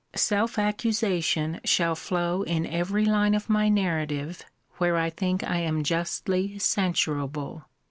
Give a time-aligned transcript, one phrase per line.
[0.15, 4.43] Self accusation shall flow in every line of my narrative
[4.77, 7.65] where I think I am justly censurable.